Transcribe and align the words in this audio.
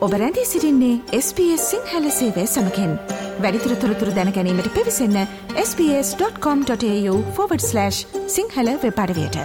ඔබ 0.00 0.12
රැඳී 0.12 0.44
සිරින්නේ 0.44 1.00
SBS 1.16 1.70
සිංහල 1.70 2.10
සේවය 2.10 2.46
සමකෙන් 2.46 2.98
වැඩිතුර 3.40 3.76
තොරතුර 3.76 4.16
දැනැනීමට 4.16 4.74
පිවිසන්න 4.74 5.26
ps.com.ta/ 5.56 7.90
සිංහල 8.26 8.68
වෙපඩවයට 8.84 9.36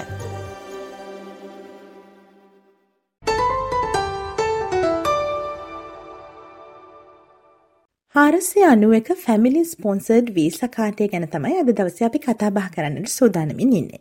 හාරසය 8.16 8.64
අනුව 8.64 8.94
එක 8.94 9.12
ෆැමිලි 9.18 9.66
ස්පොන්සර්ඩ් 9.66 10.34
වීස 10.34 10.60
කාටය 10.72 11.08
ගැන 11.08 11.28
තමයි 11.28 11.60
අද 11.60 11.72
දවස 11.72 12.02
අපි 12.02 12.20
කතාබා 12.20 12.70
කරන්නට 12.76 13.10
සූදානමින් 13.10 13.74
ඉන්නේ. 13.74 14.00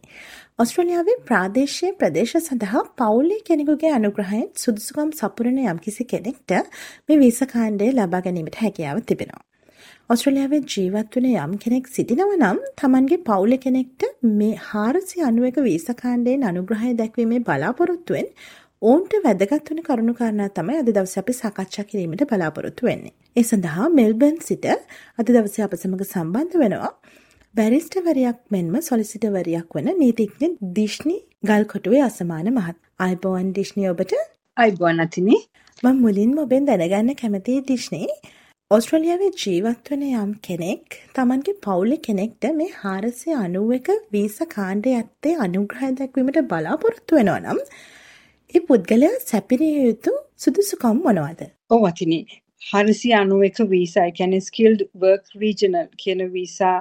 ඔස්ට්‍රලියාවේ 0.59 1.15
ප්‍රාදේශය 1.21 1.89
ප්‍රදේශ 1.93 2.33
සඳහා 2.39 2.83
පවුලේ 2.99 3.39
කෙනෙකුගේ 3.41 3.89
අනුග්‍රහයෙන් 3.93 4.45
සුදුසුකම් 4.57 5.09
සපුරන 5.13 5.57
යම්කිසි 5.63 6.05
කෙනෙක්ට 6.05 6.53
මේ 7.09 7.17
වීස 7.19 7.41
කාණ්ඩය 7.45 7.89
ලබා 7.91 8.21
ගැනීමට 8.21 8.59
හැකියාව 8.59 9.01
තිබෙනවා. 9.03 9.43
ඔස්ට්‍රලියාවේ 10.11 10.61
ජීවත් 10.67 11.19
වන 11.19 11.27
යම් 11.37 11.57
කෙනෙක් 11.59 11.91
සිටිනව 11.91 12.35
නම් 12.37 12.61
තමන්ගේ 12.77 13.19
පවුල 13.23 13.57
කෙනෙක්ට 13.59 14.07
මේ 14.35 14.53
හාරසි 14.69 15.25
අනුවක 15.25 15.59
වීස 15.61 15.89
කාණ්ඩයෙන් 15.97 16.45
අනුග්‍රහය 16.45 16.93
දැක්වීමේ 16.95 17.43
බලාපොරොත්තුවෙන් 17.43 18.31
ඔවුන්ට 18.83 19.19
වැදගත් 19.27 19.73
වන 19.73 19.83
කරුණු 19.83 20.15
කාරණා 20.15 20.49
තමයි 20.53 20.79
අද 20.79 20.93
දවසේ 20.93 21.21
අපි 21.21 21.35
සාකච්ඡා 21.35 21.87
කිරීමට 21.87 22.25
බලාපොරොත්තු 22.29 22.87
වෙන්නේ. 22.87 23.15
ඒ 23.37 23.45
සඳහා 23.45 23.91
මෙල්බර්න් 23.93 24.39
සිට 24.45 24.71
අද 24.71 25.27
දවසේ 25.31 25.67
අප 25.67 25.77
සමග 25.77 26.09
සම්බන්ධ 26.09 26.59
වෙනවා 26.63 26.95
බැරිස්ටවරයක් 27.55 28.39
මෙන්ම 28.51 28.73
සොලිසිටවරයක් 28.83 29.75
වන 29.77 29.89
නීතිඥ 29.99 30.47
දිශ්නි 30.79 31.17
ගල්කොටුවේ 31.47 32.01
අසමාන 32.03 32.49
මහත්. 32.51 32.75
අයිබෝන් 33.01 33.53
ඩිශ්නි 33.53 33.85
ඔබට? 33.91 34.15
අයිබෝන් 34.57 35.03
අතිනි. 35.05 35.37
මං 35.83 36.01
මුලින්ම 36.01 36.33
ඔබෙන් 36.39 36.67
දැනගන්න 36.67 37.15
කැමති 37.15 37.55
ඩිශ්නී 37.61 38.09
ඔස්ට්‍රලියාවේ 38.71 39.31
ජීවත් 39.37 39.93
වන 39.93 40.05
යම් 40.15 40.33
කෙනෙක් 40.43 40.99
තමන්ගේ 41.15 41.57
පවුලෙ 41.63 41.99
කෙනෙක්ට 42.07 42.51
මේ 42.59 42.71
හාරසය 42.81 43.37
අනුව 43.39 43.75
එක 43.79 43.91
වීස 44.13 44.39
කාණ්ඩ 44.55 44.93
ඇත්තේ 44.93 45.35
අනුග්‍රහය 45.47 45.91
දැක්වීමට 46.01 46.41
බලාපොරොත්තු 46.53 47.21
වෙනවා 47.21 47.43
නම් 47.45 47.61
ඒ 48.55 48.65
පුද්ගලයා 48.69 49.27
සැපිරිය 49.27 49.77
යුතු 49.81 50.21
සුදුසුකම් 50.39 51.05
මොනවද? 51.07 51.45
ඔව් 51.71 51.87
අතිනි 51.91 52.21
හරිසි 52.63 53.13
අනුවක 53.15 53.59
වීසා 53.71 54.09
කියන්නේ 54.13 54.41
ස්කිල්ඩ් 54.41 54.83
වර්ක් 54.97 55.41
රීජනල් 55.41 55.89
කියන 55.97 56.21
වීසා 56.33 56.77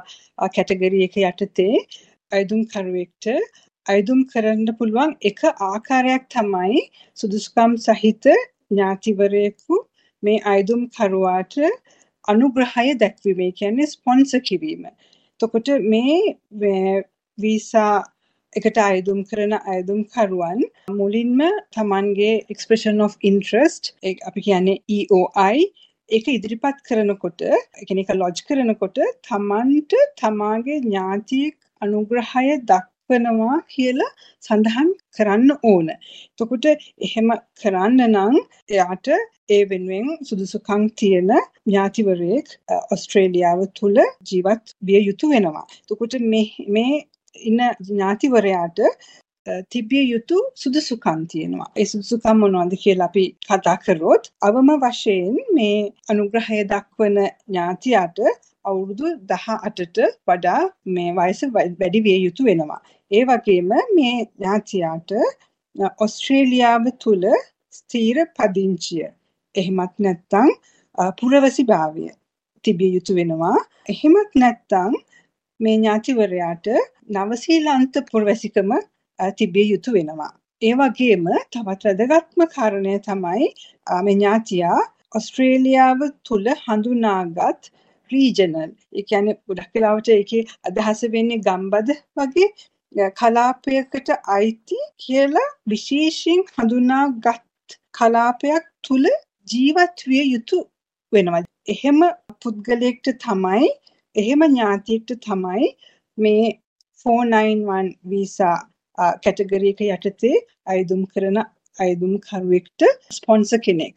කැටගරි 0.50 1.04
එක 1.06 1.18
යටතේ 1.22 1.82
අයදුම් 2.32 2.62
කරුවෙක්ට 2.68 3.28
අයදුම් 3.86 4.22
කරන්න 4.26 4.76
පුළුවන් 4.80 5.16
එක 5.22 5.42
ආකාරයක් 5.46 6.30
තමයි 6.30 6.84
සුදුසුකම් 7.18 7.76
සහිත 7.80 8.30
ඥාතිවරයෙකු 8.30 9.82
මේ 10.24 10.40
අයදුම් 10.46 10.88
කරුවාට 10.90 11.60
අනුග්‍රහය 12.26 12.88
දැක්වීම 13.00 13.52
කියන්නේ 13.54 13.88
ස්පොන්සර් 13.88 14.42
කිරීම. 14.42 14.84
එතකොට 14.86 15.68
මේ 15.86 17.04
වීසා 17.38 17.94
එකට 18.56 18.78
අයදුම් 18.82 19.22
කරන 19.26 19.54
අයදුම්කරුවන් 19.68 20.60
මුලින්ම 20.96 21.40
තමන්ගේ 21.72 22.34
එක්ස්ප්‍රෙෂන් 22.50 23.02
of 23.02 23.16
interest 23.24 23.94
අපි 24.04 24.46
කියන්නේ 24.48 24.82
EOI 24.98 25.58
ඒක 26.10 26.28
ඉදිරිපත් 26.30 26.82
කරනකොට 26.88 27.44
එකන 27.82 28.02
එක 28.02 28.10
ලොජ් 28.16 28.42
කරනකොට 28.48 29.00
තමන්ට 29.28 29.94
තමාගේ 30.20 30.80
ඥාතියෙක් 30.82 31.56
අනුග්‍රහය 31.82 32.58
දක්වනවා 32.64 33.58
කියලා 33.68 34.12
සඳහන් 34.44 34.92
කරන්න 35.16 35.56
ඕන. 35.64 35.90
එතකොට 36.34 36.68
එහෙම 36.68 37.32
කරන්න 37.62 38.04
නම් 38.08 38.38
එයාට 38.70 39.10
ඒ 39.50 39.64
වෙනුවෙන් 39.70 40.28
සුදුසුකම් 40.28 40.86
තියෙන 41.00 41.32
ඥාතිවරයෙක් 41.32 42.54
ඔස්ට්‍රේලියාව 42.94 43.66
තුල 43.80 43.98
ජීවත් 44.30 44.76
විය 44.82 45.02
යුතු 45.04 45.32
වෙනවා. 45.34 45.66
එතකොට 45.84 46.20
මේ 46.76 47.02
ඉන්න 47.42 47.62
ඥාතිවරයාට 47.82 48.80
තිබිය 49.70 50.06
යුතු 50.06 50.38
සුදුසුකම් 50.56 51.22
තියෙනවා. 51.28 51.70
ඒ 51.76 51.86
සුදුසුකම් 51.86 52.38
මොනවද 52.38 52.74
කියලා 52.84 53.08
අපි 53.08 53.24
කතා 53.48 53.78
කරොත් 53.78 54.24
අවම 54.42 54.70
වශයෙන් 54.84 55.38
මේ 55.56 55.78
අනුග්‍රහය 56.10 56.60
දක්වන 56.64 57.18
ඥාතියට 57.20 58.20
අවුරුදු 58.66 59.06
18ට 59.32 59.98
වඩා 60.28 60.62
මේ 60.88 61.10
වයස 61.14 61.42
වැඩි 61.56 62.04
විය 62.06 62.20
යුතු 62.26 62.46
වෙනවා. 62.46 62.82
ඒ 63.12 63.24
වගේම 63.24 63.72
මේ 63.96 64.16
ඥාතියට 64.20 65.12
ඔස්ට්‍රේලියාව 66.00 66.86
තුල 67.00 67.24
ස්ථීර 67.74 68.18
පදිංචිය 68.36 69.06
එහෙමත් 69.56 69.94
නැත්නම් 70.00 70.50
පුරවැසිභාවය 71.18 72.06
තිබිය 72.66 72.92
යුතු 72.94 73.16
වෙනවා. 73.16 73.58
එහෙමත් 73.90 74.32
නැත්නම් 74.36 74.94
මේ 75.64 75.76
ඥාතිවරයාට 75.76 76.68
නවසීලන්ත 77.10 78.02
පුරවැසිකම 78.10 78.72
තිබිය 79.38 79.68
යුතු 79.68 79.94
වෙනවා. 79.96 80.32
ඒ 80.62 80.74
වගේම 80.80 81.26
තවත් 81.52 81.84
වැදගත්ම 81.86 82.44
කාරණය 82.52 82.98
තමයි 83.08 83.48
මේ 84.06 84.16
ඥාතියා 84.16 84.82
ඔස්ට්‍රේලියාව 85.18 86.04
තුල 86.28 86.46
හඳුනාගත් 86.60 87.72
රීජනල් 88.12 88.70
ඒ 88.94 89.04
කියන්නේ 89.04 89.40
ගොඩක් 89.48 89.76
වෙලාවට 89.76 90.14
ඒකේ 90.16 90.44
අදහස 90.70 91.04
වෙන්නේ 91.16 91.44
ගම්බද 91.48 91.96
වගේ 92.18 93.10
කලාපයකට 93.14 94.10
අයිති 94.36 94.80
කියලා 94.98 95.48
විශේෂයෙන් 95.70 96.44
හඳුනාගත් 96.56 97.78
කලාපයක් 97.94 98.68
තුල 98.88 99.06
ජීවත් 99.48 100.06
විය 100.08 100.26
යුතු 100.26 100.60
වෙනවා. 101.14 101.44
එහෙම 101.68 102.00
පුද්ගලයෙක්ට 102.42 103.10
තමයි 103.20 103.72
එහෙම 104.16 104.42
ඥාතියෙක්ට 104.46 105.12
තමයි 105.22 105.68
මේ 106.18 106.46
491 107.06 107.94
වීසා 108.10 108.58
කැටගරි 109.24 109.72
එක 109.74 109.80
යටතේ 109.88 110.42
අයදුම් 110.68 111.06
කරන 111.08 111.40
අයදුම්කරුවෙක්ට 111.80 112.82
ස්පොන්සර් 113.12 113.60
කෙනෙක්. 113.60 113.96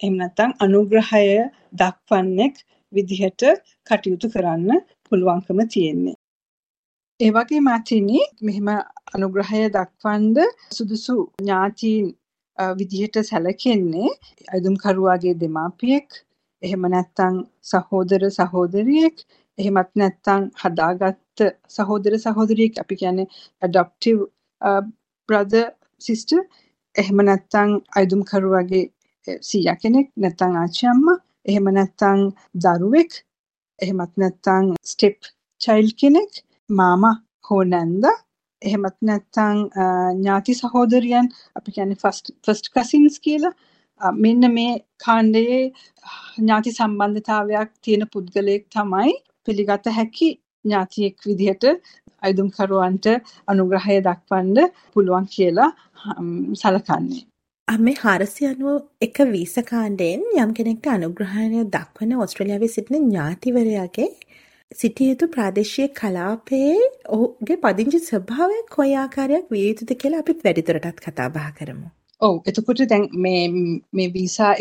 එහෙම 0.00 0.14
නැත්නම් 0.16 0.54
අනුග්‍රහය 0.58 1.26
දක්වන්නෙක් 1.74 2.54
විදිහට 2.92 3.42
කටයුතු 3.86 4.30
කරන්න 4.34 4.80
පුළුවන්කම 5.06 5.60
තියෙන්නේ. 5.66 6.16
ඒ 7.20 7.30
වගේ 7.30 7.60
මාතිනි 7.60 8.20
මෙහෙම 8.42 8.68
අනුග්‍රහය 9.14 9.60
දක්වන්න 9.70 10.36
සුදුසු 10.76 11.16
ඥාතීන් 11.38 12.06
විදිහට 12.78 13.20
සැලකෙන්නේ 13.24 14.10
අයදුම්කරුවාගේ 14.48 15.34
දෙමාපියෙක් 15.40 16.08
එහෙම 16.62 16.88
නැත්නම් 16.92 17.36
සහෝදර 17.64 18.22
සහෝදරියෙක් 18.30 19.16
එහෙමත් 19.58 19.90
නැත්නම් 20.00 20.42
හදාගත්ත 20.62 21.44
සහෝදර 21.76 22.18
සහෝදරියෙක් 22.24 22.80
අපි 22.82 23.00
කියන්නේ 23.00 23.28
adoptive 23.62 24.20
uh, 24.60 24.82
brother 25.28 25.66
sister 26.00 26.40
එහෙම 26.94 27.24
නැත්නම් 27.28 27.70
අයදුම්කරුවගේ 27.98 28.84
eh, 29.28 29.38
සීයා 29.48 29.76
කෙනෙක් 29.82 30.08
නැත්නම් 30.16 30.60
ආච්චි 30.62 30.84
අම්මා 30.94 31.18
එහෙම 31.48 31.66
නැත්නම් 31.78 32.20
දරුවෙක් 32.64 33.12
එහෙමත් 33.78 34.14
නැත්නම් 34.22 34.72
ස්ටෙප් 34.92 35.18
චයිල්ඩ් 35.60 35.94
කෙනෙක් 36.00 36.42
මාමා 36.70 37.16
හෝ 37.48 37.62
නැන්දා 37.74 38.16
එහෙමත් 38.62 38.98
නැත්නම් 39.02 39.58
uh, 39.82 40.10
ඥාති 40.14 40.54
සහෝදරියන් 40.60 41.28
අපි 41.58 41.74
කියන්නේ 41.76 42.00
ෆස්ට් 42.02 42.34
ෆස්ට් 42.44 42.70
කසින්ස් 42.74 43.18
කියලා. 43.26 43.54
Uh, 44.00 44.12
මෙන්න 44.24 44.50
මේ 44.54 44.72
කාණ්ඩයේ 45.04 45.62
ඥාති 46.38 46.74
සම්බන්ධතාවයක් 46.74 47.70
තියෙන 47.84 48.04
පුද්ගලයෙක් 48.12 48.66
තමයි 48.74 49.14
පිළිගත 49.48 49.90
හැකි 49.98 50.28
ඥාතියෙක් 50.64 51.26
විදිහට 51.26 51.64
අයිදුම්කරුවන්ට 52.22 53.08
අනුග්‍රහය 53.48 53.98
දක්වන්න 54.02 54.70
පුළුවන් 54.94 55.26
කියලා 55.34 55.70
සලකන්නේ. 56.56 57.24
මේ 57.68 57.96
හාරසි 57.96 58.46
අනුව 58.46 58.76
එක 59.00 59.18
වීස 59.28 59.54
කාණ්ඩයෙන් 59.66 60.24
යම් 60.36 60.54
කෙනෙක්ට 60.54 60.88
අනුග්‍රහණය 60.88 61.66
දක්වන 61.68 62.16
ඔස්ට්‍රලියාවේ 62.18 62.70
සිටින 62.70 63.04
ඥාතිවරයාගේ 63.04 64.08
සිටිය 64.72 65.10
යුතු 65.10 65.28
ප්‍රාදේශීය 65.28 65.88
කලාපයේ 65.90 66.88
ඔහුගේ 67.10 67.58
පදිංචි 67.58 68.00
ස්වභාවය 68.00 68.58
කොයි 68.70 68.96
ආකාරයක් 68.96 69.46
විය 69.50 69.68
යුතුද 69.68 69.94
කියලා 69.94 70.24
අපිත් 70.24 70.44
වැඩිදුරටත් 70.44 71.00
කතා 71.00 71.28
බහ 71.30 71.48
කරමු. 71.54 71.88
ඔව් 72.20 72.34
එතකොට 72.46 72.82
දැන් 72.86 73.04
මේ 73.16 73.42
මේ 73.92 74.08
වීසා 74.10 74.52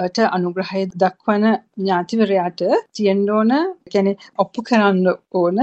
එකට 0.00 0.20
අනුග්‍රහය 0.28 0.82
දක්වන 0.94 1.46
ඥාතිවරයාට 1.78 2.62
තියෙන්න 2.92 3.24
ඕන 3.30 3.52
කියන්නේ 3.86 4.16
ඔප්පු 4.38 4.62
කරන්න 4.62 5.06
ඕන. 5.34 5.58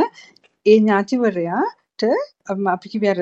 ඒ 0.66 0.78
ඥාතිවරයාට 0.78 2.04
අපි 2.68 2.89
කිව්වේ 2.89 3.13
අර 3.16 3.22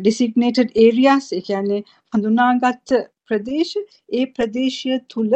designated 0.00 0.68
areas 0.78 1.32
ඒ 1.32 1.40
කියන්නේ 1.40 1.82
හඳුනාගත් 2.12 2.94
ප්‍රදේශ 3.26 3.74
ඒ 4.10 4.26
ප්‍රදේශය 4.28 5.00
තුල 5.08 5.32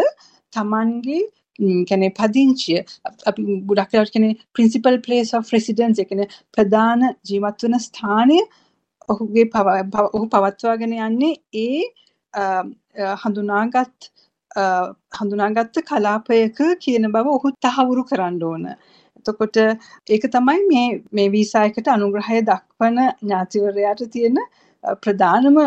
Tamanගේ 0.52 1.22
කියන්නේ 1.58 2.12
පදිංචිය 2.12 2.80
අපි 3.26 3.42
ගොඩක් 3.68 3.92
වෙලාවට 3.92 4.14
කියන්නේ 4.14 4.38
principal 4.52 4.96
place 5.00 5.36
of 5.38 5.52
residence 5.52 6.02
ඒ 6.02 6.08
කියන්නේ 6.10 6.32
ප්‍රධාන 6.52 7.06
ජීවත් 7.24 7.64
වන 7.64 7.78
ස්ථානය 7.80 8.38
ඔහුගේ 9.08 9.46
ඔහු 10.06 10.26
පවත්වාගෙන 10.28 10.98
යන්නේ 11.00 11.34
ඒ 11.56 11.82
හඳුනාගත් 13.22 14.10
හඳුනාගත්ත 14.56 15.80
කලාපයක 15.84 16.60
කියන 16.80 17.10
බව 17.10 17.26
ඔහු 17.30 17.52
තහවුරු 17.60 18.04
කරන්න 18.04 18.38
ඕන. 18.42 18.66
එතකොට 19.18 19.56
ඒක 20.08 20.24
තමයි 20.30 20.60
මේ 20.66 20.86
මේ 21.12 21.28
වීසා 21.30 21.64
එකට 21.64 21.88
අනුග්‍රහය 21.88 22.42
දක්වන 22.42 23.00
ඥාතිවරයාට 23.02 24.02
තියෙන 24.10 24.38
ප්‍රධානම 25.00 25.58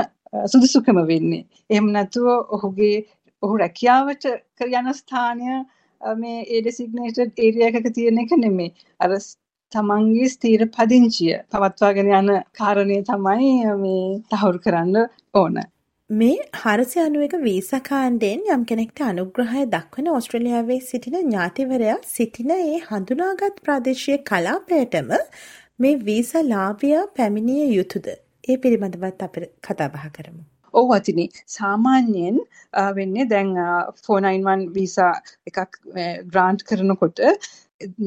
සුදුසුකම 0.47 1.01
වෙන්නේ. 1.07 1.45
එහෙම 1.69 1.91
නැතුව 1.91 2.27
ඔහුගේ 2.50 2.95
ඔහු 3.44 3.57
රැකියාවට 3.57 4.25
යන 4.69 4.94
ස්ථානය 4.94 5.59
මේ 6.01 6.39
ඒ 6.45 6.62
ඩෙසිග්නේටඩ් 6.62 7.39
ඒරියා 7.39 7.71
එකක 7.71 7.94
තියෙන 7.94 8.19
එක 8.19 8.36
නෙමෙයි. 8.38 8.74
අර 9.00 9.12
තමන්ගේ 9.71 10.30
ස්ථීර 10.30 10.63
පදිංචිය 10.69 11.33
පවත්වාගෙන 11.51 12.13
යන 12.13 12.30
කාරණය 12.53 13.01
තමයි 13.03 13.51
මේ 13.77 14.06
තහවුරු 14.31 14.59
කරන්න 14.59 14.95
ඕන. 15.33 15.59
මේ 16.09 16.38
හරසි 16.53 17.00
අනුවක 17.00 17.33
වීසකාණ්ඩයෙන් 17.39 18.47
යම් 18.53 18.61
කෙනෙක්ට 18.65 19.01
අනුග්‍රහය 19.03 19.65
දක්වන 19.73 20.07
ඔස්ට්‍රලියාවේ 20.11 20.77
සිටින 20.81 21.17
ඥාතිවරයා 21.17 21.97
සිටින 22.06 22.53
ඒ 22.53 22.79
හඳුනාගත් 22.85 23.59
ප්‍රාදේශය 23.61 24.15
කලාපයටම 24.23 25.11
මේ 25.79 26.00
වීස 26.01 26.31
ලාභයා 26.45 27.03
පැමිණිය 27.15 27.67
යුතුද. 27.71 28.09
ඒ 28.44 28.57
පිළිබඳවත් 28.57 29.21
අප 29.21 29.38
කතාබහ 29.61 30.09
කරමු. 30.09 30.41
ඔව් 30.73 30.95
අතිනි 30.97 31.27
සාමාන්‍යයෙන් 31.50 32.41
වෙන්නේ 32.95 33.29
දැන් 33.29 33.53
491 33.59 34.67
වීසා 34.73 35.13
එකක් 35.47 35.81
ග්‍රාන්ට් 36.27 36.65
කරනකොට 36.65 37.25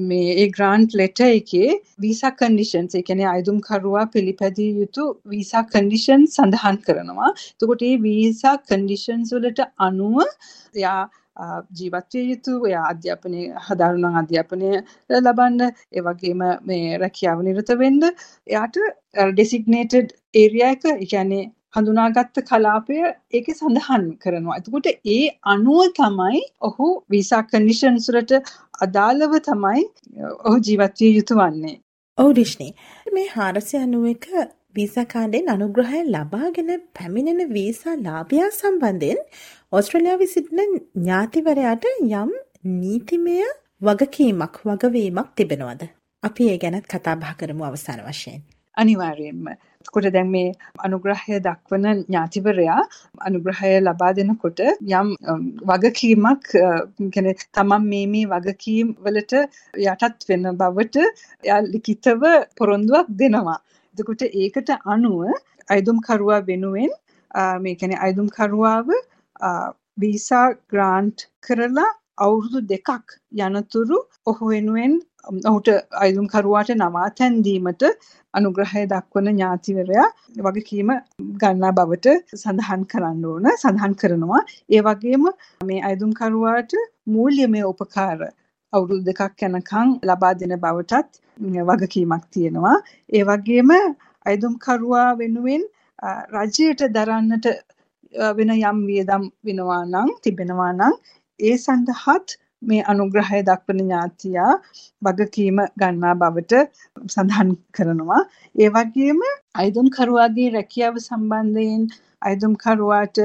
මේ 0.03 0.35
ඒ 0.35 0.49
ග්‍රාන්ට් 0.49 0.95
ලෙටර් 0.95 1.29
එකේ 1.31 1.71
වීසා 1.99 2.33
කන්ඩිෂන්ස් 2.33 2.95
ඒ 2.95 3.03
කියන්නේ 3.03 3.29
අයදුම්කරුවා 3.29 4.05
පිළිපැදිය 4.09 4.71
යුතු 4.81 5.07
වීසා 5.27 5.65
කන්ඩිෂන් 5.67 6.29
සඳහන් 6.29 6.79
කරනවා. 6.83 7.33
එතකොට 7.53 7.83
මේ 7.83 8.03
වීසා 8.03 8.57
කන්ඩිෂන්ස් 8.65 9.35
වලට 9.35 9.67
අනුව 9.81 10.23
එයා 10.75 11.03
ජීවත් 11.73 12.13
විය 12.13 12.27
යුතු 12.31 12.59
එයා 12.65 12.85
අධ්‍යාපනය 12.89 13.41
හදාරුණන් 13.67 14.21
අධ්‍යාපනය 14.23 14.71
ලබන්න 15.11 15.61
ඒ 15.65 16.03
වගේම 16.03 16.45
මේ 16.65 16.99
රැකියාව 16.99 17.43
නිරත 17.43 17.73
වෙන්න 17.79 18.03
එයාට 18.05 18.79
ඩෙසිග්නේටඩ් 19.33 20.15
ඒරියා 20.35 20.73
එක 20.77 20.85
ඒ 20.91 20.99
කියන්නේ 21.07 21.45
හඳුනාගත්ත 21.75 22.43
කලාපය 22.49 22.97
ඒකේ 23.03 23.55
සඳහන් 23.55 24.05
කරනවා. 24.23 24.59
එතකොට 24.61 24.89
ඒ 24.89 25.23
අනුව 25.53 25.81
තමයි 25.99 26.43
ඔහු 26.61 26.89
වීසා 27.11 27.43
කන්ඩිෂන්ස් 27.45 28.09
වලට 28.11 28.41
අදාළව 28.81 29.39
තමයි 29.49 29.87
ඔහු 30.47 30.57
ජීවත් 30.67 31.01
විය 31.03 31.13
යුතු 31.19 31.39
වන්නේ. 31.41 31.77
ඔව් 32.19 32.31
රිෂ්නි. 32.33 32.69
මේ 33.13 33.29
491 33.31 34.45
වීසා 34.75 35.07
කාඩෙන් 35.07 35.49
අනුග්‍රහය 35.49 36.05
ලබාගෙන 36.07 36.71
පැමිණෙන 36.99 37.43
වීසා 37.55 37.97
ලාභයා 37.99 38.51
සම්බන්ධයෙන් 38.51 39.21
ඕස්ට්‍රේලියාවේ 39.73 40.31
සිටින 40.35 40.73
ඥාතිවරයාට 40.73 41.91
යම් 41.93 42.33
නීතිමය 42.77 43.37
වගකීමක් 43.83 44.65
වගවීමක් 44.65 45.31
තිබෙනවද? 45.37 45.83
අපි 46.23 46.51
ඒ 46.51 46.59
ගැනත් 46.59 46.87
කතා 46.87 47.17
බහ 47.17 47.37
කරමු 47.39 47.65
අවසාන 47.65 48.03
වශයෙන්. 48.07 48.43
අනිවාර්යයෙන්ම. 48.77 49.47
එතකොට 49.83 50.09
දැන් 50.15 50.31
මේ 50.31 50.49
අනුග්‍රහය 50.81 51.39
දක්වන 51.47 51.87
ඥාතිවරයා 52.01 52.81
අනුග්‍රහය 53.21 53.73
ලබා 53.81 54.13
දෙනකොට 54.19 54.63
යම් 54.65 55.09
වගකීමක් 55.71 56.51
කියන්නේ 57.13 57.37
තමන් 57.51 57.89
මේ 57.89 58.07
මේ 58.07 58.31
වගකීම් 58.33 58.95
වලට 59.05 59.35
යටත් 59.85 60.29
වෙන 60.31 60.51
බවට 60.61 61.03
එයා 61.05 61.61
ලිඛිතව 61.67 62.23
පොරොන්දුවක් 62.59 63.15
දෙනවා. 63.21 63.59
එතකොට 63.95 64.23
ඒකට 64.25 64.71
අනුව 64.87 65.21
අයදුම්කරුවා 65.69 66.43
වෙනුවෙන් 66.47 66.93
මේ 67.61 67.75
කියන්නේ 67.75 68.03
අයදුම්කරුවාව 68.07 68.95
වීසා 69.99 70.47
ග්‍රාන්ට් 70.71 71.29
කරලා 71.43 71.91
අවුරුදු 72.25 72.59
දෙකක් 72.69 73.17
යනතුරු 73.41 73.99
ඔහු 74.27 74.51
වෙනුවෙන් 74.51 74.95
ඔහුට 75.45 75.69
අයදුම්කරුවාට 76.03 76.71
නවාතැන් 76.75 77.35
දීමට 77.47 77.83
අනුග්‍රහය 78.35 78.83
දක්වන 78.93 79.29
ඥාතිවරයා 79.31 80.07
වගකීම 80.47 80.91
ගන්නා 81.41 81.73
බවට 81.73 82.15
සඳහන් 82.37 82.85
කරන්න 82.93 83.25
ඕන 83.27 83.49
සඳහන් 83.55 83.95
කරනවා. 83.95 84.43
ඒ 84.71 84.83
වගේම 84.83 85.25
මේ 85.63 85.83
අයදුම්කරුවාට 85.83 86.73
මූල්‍යමය 87.09 87.63
උපකාර 87.65 88.21
අවුරුදු 88.73 89.03
දෙකක් 89.05 89.47
යනකම් 89.49 89.89
ලබා 90.05 90.33
දෙන 90.35 90.57
බවටත් 90.59 91.11
වගකීමක් 91.71 92.25
තියෙනවා. 92.31 92.77
ඒ 93.13 93.25
වගේම 93.25 93.71
අයදුම්කරුවා 94.27 95.09
වෙනුවෙන් 95.19 95.63
රජයට 96.35 96.89
දරන්නට 96.91 97.47
වෙන 98.37 98.51
යම් 98.53 98.79
වියදම් 98.87 99.25
වෙනවා 99.45 99.83
නම් 99.85 100.09
තිබෙනවා 100.23 100.73
නම් 100.73 100.95
ඒ 101.43 101.57
සඳහාත් 101.59 102.37
මේ 102.63 102.83
අනුග්‍රහය 102.85 103.41
දක්වන 103.43 103.81
ඥාතියා 103.81 104.53
වගකීම 105.03 105.59
ගන්නා 105.81 106.15
බවට 106.15 106.61
සඳහන් 107.07 107.51
කරනවා. 107.77 108.23
ඒ 108.55 108.69
වගේම 108.71 109.23
අයිදුම්කරුවාගේ 109.55 110.49
රැකියාව 110.57 111.01
සම්බන්ධයෙන් 111.01 111.85
අයිදුම්කරුවාට 112.23 113.19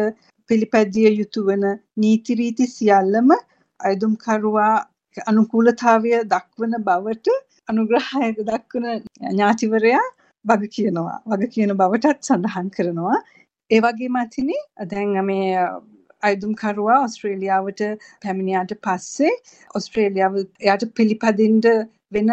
පිළිපැදිය 0.49 1.09
යුතු 1.11 1.45
වන 1.47 1.65
නීති 1.97 2.39
රීති 2.39 2.67
සියල්ලම 2.67 3.33
අයිදුම්කරුවා 3.79 4.75
අනුකූලතාවය 5.25 6.13
දක්වන 6.25 6.77
බවට 6.81 7.35
අනුග්‍රහය 7.69 8.31
දක්වන 8.41 8.87
ඥාතිවරයා 9.23 10.05
වග 10.45 10.69
කියනවා. 10.69 11.19
වග 11.25 11.51
කියන 11.53 11.75
බවටත් 11.75 12.23
සඳහන් 12.23 12.69
කරනවා. 12.69 13.17
ඒ 13.71 13.79
වගේම 13.81 14.15
අතිනේ 14.15 14.61
දැන් 14.87 15.13
මේ 15.25 15.67
අයදුම්කරුවා 16.23 16.99
ඔස්ට්‍රේලියාවට 17.01 17.83
පැමිණියාට 18.23 18.73
පස්සේ 18.81 19.33
ඔස්ට්‍රේලියාව 19.75 20.37
එයාට 20.39 20.85
පිළිපදින්න 20.95 21.65
වෙන 22.11 22.29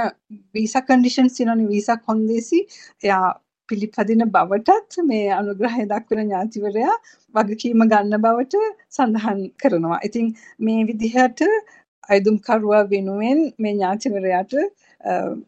වීසා 0.54 0.82
කන්ඩිෂන්ස් 0.82 1.36
තියෙනවනේ 1.36 1.68
වීසා 1.68 1.98
කොන්දේසි 2.02 2.60
එයා 3.04 3.24
පිළිපදින 3.68 4.24
බවටත් 4.30 4.98
මේ 5.04 5.26
අනුග්‍රහය 5.32 5.86
දක්වන 5.92 6.24
ඥාතිවරයා 6.24 6.96
වගකීම 7.34 7.84
ගන්න 7.84 8.20
බවට 8.20 8.60
සඳහන් 8.90 9.40
කරනවා. 9.62 9.98
ඉතින් 10.02 10.26
මේ 10.60 10.86
විදිහට 10.86 11.42
අයදුම්කරුවා 12.08 12.82
වෙනුවෙන් 12.90 13.44
මේ 13.58 13.74
ඥාතිවරයාට 13.74 14.56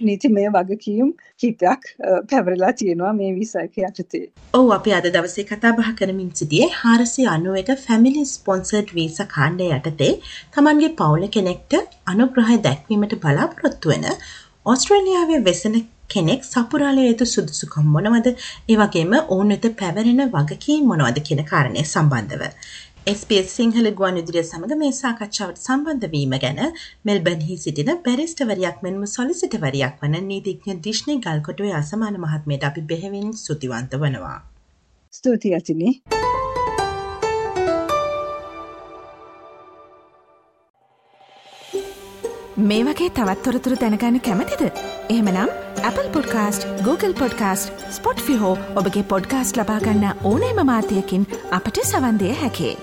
නීතිමය 0.01 0.45
වගකීම් 0.49 1.11
කීපයක් 1.39 1.89
පැවරලා 2.31 2.73
තියෙනවා 2.73 3.13
මේ 3.13 3.31
වීසා 3.35 3.63
එක 3.63 3.79
යටතේ. 3.81 4.23
ඔව් 4.55 4.71
අපි 4.71 4.93
අද 4.93 5.09
දවසේ 5.09 5.47
කතා 5.47 5.73
බහ 5.73 5.91
කරමින් 5.99 6.31
සිටියේ 6.35 6.71
491 6.77 7.77
ෆැමිලි 7.85 8.25
ස්පොන්සර්ඩ් 8.27 8.95
වීසා 8.95 9.29
කාණ්ඩය 9.29 9.69
යටතේ 9.73 10.13
තමන්ගේ 10.55 10.95
පවුල 10.95 11.29
කෙනෙක්ට 11.31 11.81
අනුග්‍රහය 12.07 12.63
දැක්වීමට 12.63 13.21
බලාපොරොත්තු 13.23 13.95
වෙන 13.95 14.09
ඕස්ට්‍රේලියාවේ 14.67 15.45
වෙසෙන 15.45 15.77
කෙනෙක් 16.09 16.45
සපුරාලය 16.45 17.05
යුතු 17.05 17.27
සුදුසුකම් 17.27 17.87
මොනවද 17.95 18.29
ඒ 18.33 18.77
වගේම 18.77 19.15
ඔවුන් 19.19 19.55
වෙත 19.55 19.67
පැවරෙන 19.79 20.23
වගකීම් 20.31 20.85
මොනවද 20.91 21.19
කියන 21.27 21.43
කාරණය 21.45 21.83
සම්බන්ධව. 21.85 22.43
SBS 23.07 23.53
සිංහල 23.57 23.87
ගුවන් 23.99 24.17
විදුලිය 24.19 24.43
සමඟ 24.43 24.79
මේ 24.79 24.95
සාකච්ඡාවට 24.95 25.61
සම්බන්ධ 25.61 26.07
වීම 26.15 26.33
ගැන 26.45 26.57
මෙල්බර්න්හි 27.05 27.57
සිටින 27.65 27.91
බැරිස්ටවරයක් 28.07 28.81
මෙන්ම 28.87 29.05
සොලිසිටවරයක් 29.09 30.01
වන 30.01 30.17
නීතිඥ 30.31 30.75
දිශ්නි 30.87 31.15
ගල්කොටුවේ 31.27 31.77
අසමාන 31.81 32.17
මහත්මයට 32.23 32.67
අපි 32.69 32.83
බෙහෙවින් 32.93 33.29
ස්තුතිවන්ත 33.35 33.95
වනවා. 33.97 34.39
ස්තුතියි 35.13 35.55
අතිනි. 35.55 35.93
මේ 42.65 42.83
වගේ 42.85 43.09
තවත්තොරතුරු 43.11 43.77
දැනගන්න 43.77 44.21
කැමතිද. 44.21 44.67
එහෙමනම් 45.09 45.55
Apple 45.85 46.09
podcast 46.11 46.69
Google 46.83 47.15
podcast 47.15 47.87
Spotify 48.27 48.53
ඔබගේ 48.75 49.07
පොඩ්කාස්ට 49.07 49.57
ලබාගන්න 49.57 50.05
ඕනෑම 50.25 50.67
මාතයකින් 50.67 51.31
අපට 51.53 51.83
සවන්දය 51.85 52.35
හැකේ. 52.43 52.77